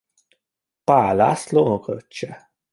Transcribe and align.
Paál 0.83 1.15
László 1.15 1.63
unokaöccse. 1.65 2.49